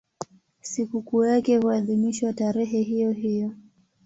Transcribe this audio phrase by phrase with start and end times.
[0.61, 3.51] Sikukuu yake huadhimishwa tarehe hiyohiyo.